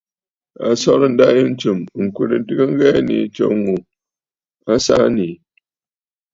[0.67, 3.75] A sɔrə̀ ǹdâ yì ntsɨ̀m ŋ̀kwerə ntɨgə ŋghɛɛ nii tso ŋù
[4.71, 5.33] a saa nii.